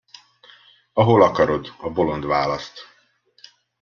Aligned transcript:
Ahol 0.93 1.21
akarod, 1.23 1.73
a 1.79 1.89
bolond 1.89 2.25
választ. 2.25 2.73